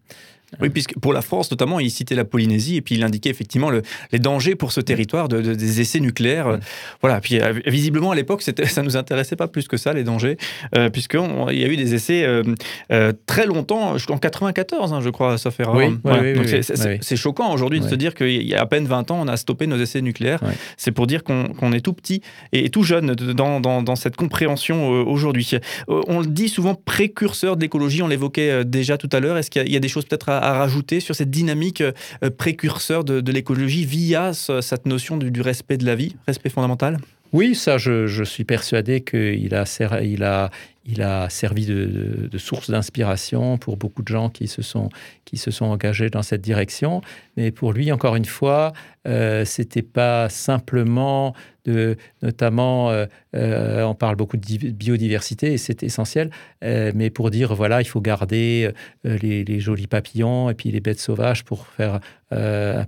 Oui, 0.61 0.71
puisque 0.71 0.99
pour 0.99 1.13
la 1.13 1.21
France 1.21 1.51
notamment, 1.51 1.79
il 1.79 1.91
citait 1.91 2.15
la 2.15 2.25
Polynésie 2.25 2.77
et 2.77 2.81
puis 2.81 2.95
il 2.95 3.05
indiquait 3.05 3.29
effectivement 3.29 3.69
le, 3.69 3.83
les 4.13 4.19
dangers 4.19 4.55
pour 4.55 4.73
ce 4.73 4.81
territoire 4.81 5.29
de, 5.29 5.41
des 5.41 5.81
essais 5.81 6.01
nucléaires. 6.01 6.59
Voilà, 7.03 7.21
puis 7.21 7.41
euh, 7.41 7.53
visiblement 7.67 8.13
à 8.13 8.15
l'époque, 8.15 8.43
ça 8.67 8.83
nous 8.83 8.97
intéressait 8.97 9.37
pas 9.37 9.47
plus 9.47 9.69
que 9.69 9.77
ça, 9.77 9.93
les 9.93 10.05
dangers, 10.05 10.39
euh, 10.75 10.89
puisqu'il 10.89 11.59
y 11.59 11.65
a 11.65 11.69
eu 11.69 11.77
des 11.77 11.95
essais 11.95 12.25
euh, 12.25 13.13
très 13.27 13.47
longtemps, 13.47 13.97
en 14.09 14.19
94, 14.19 14.93
hein, 14.93 15.01
je 15.03 15.11
crois, 15.11 15.37
ça 15.37 15.51
fait 15.51 15.67
oui, 15.69 15.99
oui, 16.05 16.61
c'est 17.03 17.17
choquant 17.17 17.53
aujourd'hui 17.53 17.81
de 17.81 17.89
se 17.89 17.95
dire 17.95 18.15
qu'il 18.15 18.43
y 18.43 18.55
a 18.55 18.63
à 18.63 18.67
peine 18.67 18.87
20 18.87 19.11
ans, 19.11 19.21
on 19.21 19.29
a 19.29 19.37
stoppé 19.37 19.67
nos 19.67 19.79
essais 19.79 20.01
nucléaires. 20.01 20.41
C'est 20.77 20.93
pour 20.93 21.07
dire 21.07 21.25
qu'on 21.25 21.73
est 21.73 21.81
tout 21.81 21.93
petit 21.93 22.23
et 22.53 22.71
tout 22.71 22.83
jeune 22.83 23.15
dans, 23.15 23.61
dans, 23.61 23.83
dans 23.83 23.97
cette 23.97 24.17
compréhension 24.17 24.89
aujourd'hui. 24.89 25.51
On 25.89 26.21
le 26.21 26.27
dit 26.27 26.49
souvent 26.49 26.75
précurseur 26.75 27.57
de 27.57 27.61
l'écologie, 27.61 28.03
on 28.03 28.09
l'évoquait 28.09 28.65
déjà 28.65 28.97
tout 28.97 29.09
à 29.13 29.21
l'heure. 29.21 29.37
Est-ce 29.37 29.51
qu'il 29.51 29.69
y, 29.69 29.73
y, 29.73 29.77
a 29.77 29.81
des 29.81 29.89
choses 29.89 30.05
peut-être 30.07 30.31
à 30.31 30.38
à, 30.39 30.53
rajouter 30.53 31.01
sur 31.01 31.15
cette 31.15 31.31
dynamique 31.31 31.81
euh, 31.81 32.31
précurseur 32.37 33.05
de, 33.05 33.33
l'écologie 33.33 33.85
via 33.85 34.33
cette 34.33 34.87
notion 34.87 35.17
du, 35.17 35.41
respect 35.41 35.77
de 35.77 35.85
la 35.85 35.95
vie, 35.95 36.17
respect 36.27 36.49
fondamental? 36.49 36.99
Oui, 37.33 37.55
ça, 37.55 37.77
je, 37.77 38.25
suis 38.25 38.45
persuadé 38.45 39.03
qu'il 39.03 39.55
a, 39.55 39.65
il 40.03 40.25
a, 40.25 40.51
il 40.89 41.03
a 41.03 41.29
servi 41.29 41.67
de, 41.67 42.39
source 42.39 42.71
d'inspiration 42.71 43.59
pour 43.59 43.77
beaucoup 43.77 44.03
de 44.03 44.09
gens 44.09 44.31
qui 44.31 44.49
se, 44.49 44.63
sont, 44.63 44.89
qui 45.27 45.37
se 45.37 45.51
sont 45.51 45.67
engagés 45.67 46.09
dans 46.09 46.23
cette 46.23 46.41
direction. 46.41 47.03
Mais 47.37 47.51
pour 47.51 47.73
lui, 47.73 47.93
encore 47.93 48.17
une 48.17 48.25
fois, 48.25 48.73
euh, 49.07 49.45
c'était 49.45 49.83
pas 49.83 50.29
simplement 50.29 51.35
de, 51.65 51.97
notamment, 52.23 52.91
euh, 52.91 53.07
euh, 53.37 53.83
on 53.83 53.95
parle 53.95 54.17
beaucoup 54.17 54.37
de 54.37 54.71
biodiversité 54.71 55.53
et 55.53 55.59
c'est 55.59 55.83
essentiel, 55.83 56.31
mais 56.63 57.11
pour 57.11 57.31
dire 57.31 57.55
voilà, 57.55 57.81
il 57.83 57.85
faut 57.85 58.01
garder 58.01 58.71
les, 59.05 59.61
jolis 59.61 59.87
papillons 59.87 60.49
et 60.51 60.55
puis 60.55 60.71
les 60.71 60.81
bêtes 60.81 61.01
sauvages 61.01 61.45
pour 61.45 61.67
faire 61.67 62.01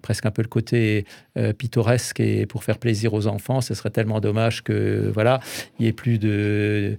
presque 0.03 0.27
un 0.27 0.31
peu 0.31 0.43
le 0.43 0.49
côté 0.49 1.05
pittoresque 1.59 2.21
et 2.21 2.47
pour 2.47 2.65
faire 2.65 2.79
plaisir 2.79 3.13
aux 3.15 3.27
enfants. 3.27 3.61
Ce 3.61 3.75
serait 3.75 3.91
tellement 3.91 4.21
dommage 4.21 4.63
que 4.63 5.11
voilà, 5.13 5.41
il 5.79 5.83
n'y 5.83 5.89
ait 5.89 5.93
plus 5.93 6.19
de 6.19 6.97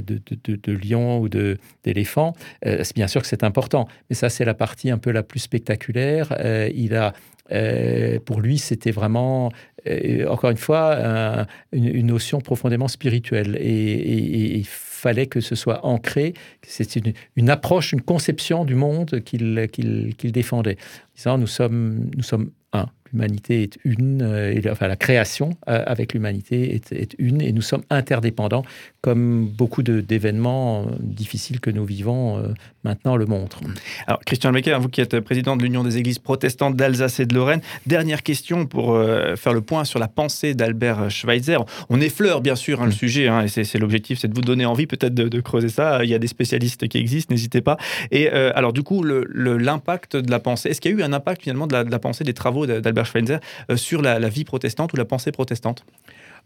de, 0.00 0.72
lions 0.72 1.20
ou 1.20 1.28
d'éléphants. 1.28 2.34
c'est 2.62 2.94
bien 2.94 3.06
sûr 3.06 3.20
que 3.22 3.26
c'est 3.26 3.44
important, 3.44 3.88
mais 4.08 4.16
ça 4.16 4.28
c'est 4.28 4.44
la 4.44 4.54
partie 4.54 4.90
un 4.90 4.98
peu 4.98 5.10
la 5.10 5.22
plus 5.22 5.40
spectaculaire. 5.40 6.36
il 6.74 6.94
a 6.94 7.12
euh, 7.52 8.18
pour 8.24 8.40
lui, 8.40 8.58
c'était 8.58 8.90
vraiment, 8.90 9.50
euh, 9.86 10.26
encore 10.28 10.50
une 10.50 10.56
fois, 10.56 11.46
une, 11.72 12.06
notion 12.06 12.40
profondément 12.40 12.88
spirituelle. 12.88 13.56
Et, 13.60 14.56
il 14.56 14.66
fallait 15.04 15.26
que 15.26 15.40
ce 15.40 15.54
soit 15.54 15.84
ancré, 15.84 16.32
c'est 16.62 16.96
une, 17.36 17.50
approche, 17.50 17.92
une 17.92 18.00
conception 18.00 18.64
du 18.64 18.74
monde 18.74 19.20
qu'il 19.22 20.32
défendait. 20.32 20.78
En 20.78 21.16
disant, 21.16 21.38
nous 21.38 21.46
sommes, 21.46 22.10
nous 22.16 22.22
sommes 22.22 22.50
un 22.72 22.88
l'humanité 23.14 23.62
est 23.62 23.78
une, 23.84 24.22
euh, 24.22 24.60
enfin 24.70 24.88
la 24.88 24.96
création 24.96 25.50
euh, 25.68 25.82
avec 25.86 26.12
l'humanité 26.12 26.74
est, 26.74 27.14
une, 27.18 27.40
et 27.40 27.52
nous 27.52 27.62
sommes 27.62 27.84
interdépendants, 27.88 28.64
comme 29.00 29.46
beaucoup 29.46 29.82
d'événements 29.82 30.82
euh, 30.82 30.90
difficiles 30.98 31.60
que 31.60 31.70
nous 31.70 31.84
vivons 31.84 32.42
maintenant 32.82 33.16
le 33.16 33.26
montrent. 33.26 33.60
Alors, 34.06 34.18
Christian 34.20 34.50
Becker, 34.50 34.78
vous 34.80 34.88
qui 34.88 35.00
êtes 35.00 35.20
président 35.20 35.56
de 35.56 35.62
l'Union 35.62 35.84
des 35.84 35.98
Églises 35.98 36.18
protestantes 36.18 36.74
d'Alsace 36.74 37.20
et 37.20 37.26
de 37.26 37.34
Lorraine, 37.34 37.60
dernière 37.86 38.22
question 38.22 38.66
pour 38.66 38.98
faire 39.36 39.52
le 39.52 39.60
point 39.60 39.84
sur 39.84 39.98
la 39.98 40.08
pensée 40.08 40.54
d'Albert 40.54 41.10
Schweitzer. 41.10 41.58
On 41.88 42.00
effleure 42.00 42.40
bien 42.40 42.56
sûr 42.56 42.82
hein, 42.82 42.86
le 42.86 42.90
mm. 42.90 42.94
sujet, 42.94 43.28
hein, 43.28 43.42
et 43.42 43.48
c'est 43.48 43.78
l'objectif, 43.78 44.18
c'est 44.18 44.28
de 44.28 44.34
vous 44.34 44.42
donner 44.42 44.66
envie 44.66 44.86
peut-être 44.96 45.14
de, 45.14 45.40
creuser 45.40 45.68
ça. 45.68 46.04
Il 46.04 46.10
y 46.10 46.14
a 46.14 46.18
des 46.18 46.26
spécialistes 46.26 46.88
qui 46.88 46.98
existent, 46.98 47.32
n'hésitez 47.32 47.60
pas. 47.60 47.76
Et 48.10 48.28
alors, 48.28 48.72
du 48.72 48.82
coup, 48.82 49.02
l'impact 49.02 50.16
de 50.16 50.30
la 50.30 50.40
pensée, 50.40 50.70
est-ce 50.70 50.80
qu'il 50.80 50.92
y 50.92 50.94
a 50.94 50.98
eu 50.98 51.02
un 51.02 51.12
impact 51.12 51.42
finalement 51.42 51.66
de 51.66 51.74
la, 51.74 51.98
pensée 51.98 52.24
des 52.24 52.34
travaux 52.34 52.66
d'Albert 52.66 53.04
euh, 53.70 53.76
sur 53.76 54.02
la, 54.02 54.28
vie 54.28 54.44
protestante 54.44 54.92
ou 54.92 54.96
la 54.96 55.04
pensée 55.04 55.32
protestante? 55.32 55.84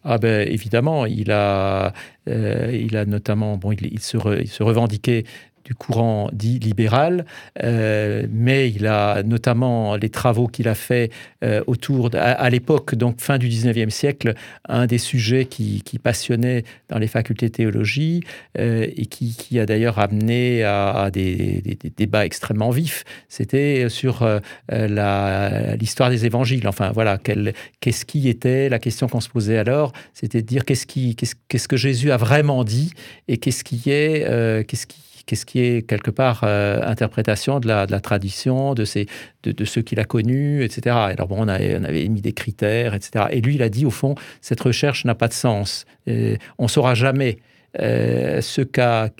Ah 0.04 0.18
ben 0.18 0.46
évidemment, 0.48 1.06
il 1.06 1.32
a, 1.32 1.92
euh, 2.28 2.70
il 2.72 2.96
a 2.96 3.04
notamment, 3.04 3.56
bon, 3.56 3.72
il, 3.72 4.00
se, 4.00 4.16
il 4.40 4.48
se 4.48 4.62
revendiquait 4.62 5.24
du 5.68 5.74
courant 5.74 6.30
dit 6.32 6.58
libéral, 6.58 7.26
euh, 7.62 8.26
mais 8.32 8.70
il 8.70 8.86
a 8.86 9.22
notamment 9.22 9.96
les 9.96 10.08
travaux 10.08 10.46
qu'il 10.46 10.66
a 10.66 10.74
fait 10.74 11.10
euh, 11.44 11.62
autour, 11.66 12.08
à, 12.14 12.48
l'époque, 12.48 12.94
donc 12.94 13.20
fin 13.20 13.36
du 13.36 13.50
19e 13.50 13.90
siècle, 13.90 14.32
un 14.66 14.86
des 14.86 14.96
sujets 14.96 15.44
qui, 15.44 15.82
passionnait 16.02 16.64
dans 16.88 16.98
les 16.98 17.06
facultés 17.06 17.48
de 17.48 17.52
théologie 17.52 18.22
euh, 18.58 18.86
et 18.96 19.04
qui, 19.04 19.58
a 19.58 19.66
d'ailleurs 19.66 19.98
amené 19.98 20.62
à, 20.62 21.10
des, 21.12 21.62
débats 21.98 22.24
extrêmement 22.24 22.70
vifs, 22.70 23.04
c'était 23.28 23.90
sur 23.90 24.26
l'histoire 24.70 26.08
des 26.08 26.24
évangiles. 26.24 26.66
Enfin 26.66 26.92
voilà, 26.94 27.18
qu'est-ce 27.80 28.06
qui 28.06 28.30
était, 28.30 28.70
la 28.70 28.78
question 28.78 29.06
qu'on 29.06 29.20
se 29.20 29.28
posait 29.28 29.58
alors, 29.58 29.92
c'était 30.14 30.40
de 30.40 30.46
dire 30.46 30.64
qu'est-ce 30.64 30.86
qu'est-ce 30.86 31.68
que 31.68 31.76
Jésus 31.76 32.10
a 32.10 32.16
vraiment 32.16 32.64
dit 32.64 32.92
et 33.26 33.36
qu'est-ce 33.36 33.64
qui 33.64 33.90
est, 33.90 34.66
qu'est-ce 34.66 34.86
qui 34.86 35.02
qu'est-ce 35.28 35.44
qui 35.44 35.60
est 35.60 35.86
quelque 35.86 36.10
part 36.10 36.40
euh, 36.42 36.80
interprétation 36.82 37.60
de 37.60 37.68
la, 37.68 37.86
tradition, 38.00 38.72
de, 38.72 38.84
de, 39.42 39.64
ceux 39.66 39.82
qu'il 39.82 40.00
a 40.00 40.04
connus, 40.04 40.64
etc. 40.64 40.96
Alors 40.96 41.28
bon, 41.28 41.36
on 41.40 41.48
avait, 41.48 41.76
on 41.76 42.10
mis 42.10 42.22
des 42.22 42.32
critères, 42.32 42.94
etc. 42.94 43.26
Et 43.30 43.42
lui, 43.42 43.56
il 43.56 43.62
a 43.62 43.68
dit, 43.68 43.84
au 43.84 43.90
fond, 43.90 44.14
cette 44.40 44.60
recherche 44.60 45.04
n'a 45.04 45.14
pas 45.14 45.28
de 45.28 45.34
sens. 45.34 45.84
on 46.06 46.64
ne 46.64 46.68
saura 46.68 46.94
jamais 46.94 47.36
euh, 47.78 48.40
ce 48.40 48.62
qu'a 48.62 49.12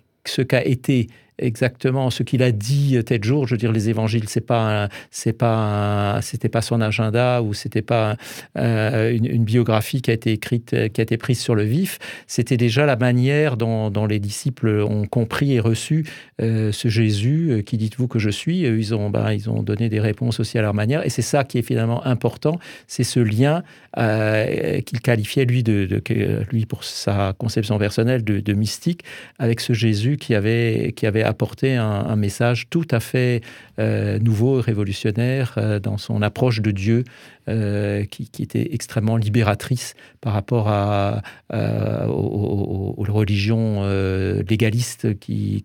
été 0.65 1.09
exactement 1.39 2.11
ce 2.11 2.23
qu'il 2.23 2.43
a 2.43 2.53
dit 2.53 2.99
tel 3.05 3.23
jour. 3.23 3.47
Je 3.47 3.55
veux 3.55 3.59
dire, 3.59 3.73
les 3.73 3.89
évangiles, 3.89 4.29
c'est 4.29 4.41
pas, 4.41 4.89
c'est 5.11 5.33
pas, 5.33 6.19
c'était 6.23 6.49
pas 6.49 6.63
son 6.63 6.81
agenda 6.81 7.43
ou 7.43 7.55
c'était 7.55 7.83
pas 7.83 8.17
euh, 8.57 9.17
une, 9.17 9.45
biographie 9.45 10.03
qui 10.03 10.11
a 10.11 10.15
été 10.15 10.33
écrite, 10.33 10.71
qui 10.93 11.01
a 11.01 11.03
été 11.03 11.17
prise 11.17 11.41
sur 11.41 11.55
le 11.55 11.63
vif. 11.63 11.99
C'était 12.27 12.57
déjà 12.57 12.87
la 12.87 12.97
manière 12.97 13.57
dont, 13.57 14.07
les 14.09 14.21
disciples 14.21 14.69
ont 14.89 15.07
compris 15.07 15.55
et 15.55 15.61
reçu 15.61 16.07
euh, 16.41 16.73
ce 16.73 16.89
Jésus. 16.89 17.49
Euh, 17.51 17.63
qui 17.63 17.77
dites-vous 17.77 18.09
que 18.09 18.19
je 18.19 18.31
suis 18.31 18.61
Ils 18.61 18.95
ont, 18.95 19.11
ben, 19.11 19.33
ils 19.33 19.51
ont 19.51 19.63
donné 19.63 19.89
des 19.89 20.01
réponses 20.01 20.41
aussi 20.41 20.59
à 20.59 20.63
leur 20.63 20.75
manière. 20.75 21.05
Et 21.05 21.11
c'est 21.11 21.23
ça 21.23 21.45
qui 21.45 21.59
est 21.59 21.63
finalement 21.63 22.05
important, 22.07 22.59
c'est 22.87 23.05
ce 23.05 23.21
lien 23.21 23.63
qu'il 23.97 25.01
qualifiait 25.01 25.45
lui 25.45 25.63
de, 25.63 26.03
lui 26.51 26.67
pour 26.67 26.85
sa 26.85 27.35
conception 27.37 27.79
personnelle 27.79 28.23
de, 28.23 28.41
de 28.41 28.53
mystique 28.53 29.03
avec 29.39 29.61
ce 29.61 29.73
Jésus 29.73 30.17
qui 30.17 30.35
avait 30.35 30.93
qui 30.95 31.07
avait 31.07 31.25
apporter 31.29 31.77
un, 31.77 32.17
message 32.17 32.67
tout 32.71 32.87
à 32.91 33.01
fait 33.01 33.43
euh, 33.79 34.19
nouveau, 34.19 34.61
révolutionnaire 34.61 35.55
euh, 35.57 35.79
dans 35.79 35.99
son 35.99 36.23
approche 36.23 36.61
de 36.61 36.71
Dieu, 36.71 37.05
euh, 37.49 38.05
qui, 38.05 38.29
était 38.43 38.75
extrêmement 38.75 39.17
libératrice 39.17 39.95
par 40.21 40.33
rapport 40.33 40.69
à, 40.69 41.23
aux, 42.09 42.95
religions 43.09 43.85
légalistes, 44.49 45.19
qui, 45.19 45.63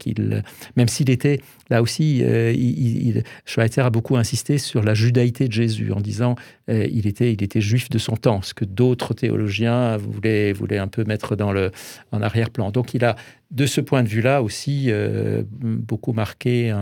même 0.75 0.87
s'il 0.87 1.09
était 1.09 1.39
là 1.69 1.81
aussi, 1.81 2.19
il, 2.19 3.23
Schweitzer 3.45 3.81
a 3.81 3.89
beaucoup 3.89 4.17
insisté 4.17 4.57
sur 4.57 4.83
la 4.83 4.93
judaïté 4.93 5.47
de 5.47 5.53
Jésus 5.53 5.91
en 5.91 6.01
disant 6.01 6.35
il 6.67 7.07
était, 7.07 7.33
il 7.33 7.43
était 7.43 7.61
juif 7.61 7.89
de 7.89 7.97
son 7.97 8.15
temps, 8.15 8.41
ce 8.41 8.53
que 8.53 8.65
d'autres 8.65 9.13
théologiens 9.13 9.97
voulaient, 9.97 10.53
voulaient 10.53 10.77
un 10.77 10.87
peu 10.87 11.03
mettre 11.03 11.35
dans 11.35 11.51
le, 11.51 11.71
en 12.11 12.21
arrière-plan. 12.21 12.71
Donc 12.71 12.93
il 12.93 13.03
a 13.03 13.15
de 13.53 13.65
ce 13.65 13.81
point 13.81 14.03
de 14.03 14.09
vue-là 14.09 14.41
aussi 14.41 14.85
euh, 14.87 15.43
beaucoup 15.51 16.11
marqué 16.11 16.73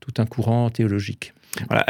tout 0.00 0.12
un 0.18 0.26
courant 0.26 0.70
théologique. 0.70 1.34
Voilà, 1.68 1.84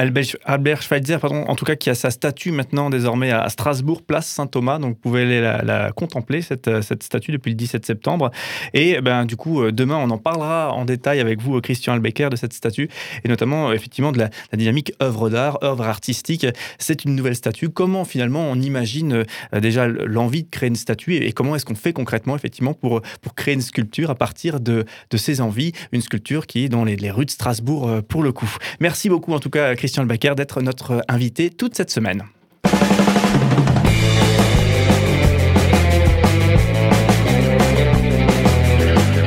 Albert 0.45 0.83
Schweitzer, 0.83 1.19
pardon, 1.19 1.43
en 1.43 1.55
tout 1.55 1.65
cas, 1.65 1.77
qui 1.77 1.91
a 1.91 1.95
sa 1.95 2.11
statue 2.11 2.53
maintenant 2.53 2.91
désormais 2.91 3.31
à 3.31 3.49
Strasbourg, 3.49 4.03
place 4.03 4.27
Saint-Thomas. 4.27 4.79
Donc, 4.79 4.91
vous 4.91 5.01
pouvez 5.01 5.23
aller 5.23 5.41
la, 5.41 5.91
contempler, 5.93 6.43
cette, 6.43 6.83
cette, 6.83 7.03
statue, 7.03 7.33
depuis 7.33 7.51
le 7.51 7.57
17 7.57 7.85
septembre. 7.85 8.31
Et 8.73 9.01
ben, 9.01 9.25
du 9.25 9.37
coup, 9.37 9.63
euh, 9.63 9.73
demain, 9.73 9.97
on 9.97 10.11
en 10.11 10.19
parlera 10.19 10.73
en 10.73 10.85
détail 10.85 11.21
avec 11.21 11.41
vous, 11.41 11.61
Christian 11.61 11.95
Albecker, 11.95 12.31
de 12.31 12.37
cette 12.37 12.53
statue, 12.53 12.89
et 13.25 13.29
notamment, 13.29 13.73
effectivement, 13.73 14.13
de 14.13 14.19
la, 14.19 14.31
dynamique 14.57 14.93
œuvre 15.03 15.29
d'art, 15.29 15.59
œuvre 15.63 15.87
artistique. 15.87 16.47
C'est 16.79 17.05
une 17.05 17.15
nouvelle 17.15 17.37
statue. 17.37 17.69
Comment, 17.69 18.05
finalement, 18.05 18.49
on 18.51 18.57
imagine 18.61 19.25
euh, 19.55 19.61
déjà 19.61 19.87
l'envie 19.87 20.45
de 20.45 20.49
créer 20.51 20.69
une 20.69 20.77
statue 20.77 21.17
et, 21.17 21.33
comment 21.33 21.57
est-ce 21.57 21.65
qu'on 21.65 21.75
fait 21.75 21.93
concrètement, 21.93 22.37
effectivement, 22.37 22.75
pour, 22.75 23.03
pour 23.23 23.35
créer 23.35 23.55
une 23.55 23.61
sculpture 23.61 24.11
à 24.11 24.15
partir 24.15 24.61
de, 24.61 24.85
de 25.11 25.17
ces 25.17 25.41
envies? 25.41 25.73
Une 25.93 26.01
sculpture 26.01 26.47
qui 26.47 26.65
est 26.65 26.69
dans 26.69 26.85
les, 26.85 26.97
les 26.97 27.11
rues 27.11 27.27
de 27.27 27.31
Strasbourg, 27.31 27.89
euh, 27.89 28.03
pour 28.03 28.23
le 28.23 28.33
coup. 28.33 28.51
Merci 28.81 29.09
beaucoup, 29.09 29.33
en 29.33 29.41
tout 29.41 29.48
cas, 29.51 29.75
Christian 29.75 30.03
Lebacker, 30.03 30.35
d'être 30.35 30.61
notre 30.61 31.03
invité 31.09 31.51
toute 31.51 31.77
cette 31.77 31.91
semaine. 31.91 32.25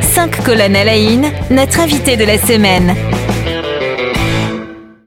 Cinq 0.01 0.43
colonnes 0.43 0.75
à 0.75 0.83
la 0.83 0.97
notre 1.49 1.79
invité 1.79 2.17
de 2.17 2.25
la 2.25 2.37
semaine. 2.37 3.10